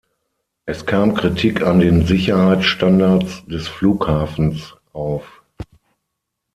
[0.65, 5.43] Es kam Kritik an den Sicherheitsstandards des Flughafens auf.